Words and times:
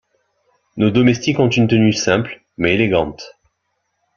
Nos 0.77 0.89
domestiques 0.89 1.37
ont 1.37 1.47
une 1.51 1.67
tenue 1.67 1.93
simple, 1.93 2.41
mais 2.57 2.73
élégante. 2.73 3.39